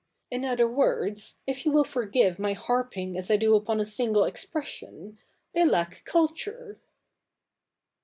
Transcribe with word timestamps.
In 0.31 0.43
other 0.43 0.67
words, 0.67 1.41
if 1.45 1.63
you 1.63 1.71
will 1.71 1.83
forgive 1.83 2.39
my 2.39 2.53
harping 2.53 3.15
as 3.15 3.29
I 3.29 3.37
do 3.37 3.53
upon 3.55 3.79
a 3.79 3.85
single 3.85 4.23
expression, 4.23 5.19
they 5.53 5.63
lack 5.63 6.01
culture.' 6.05 6.79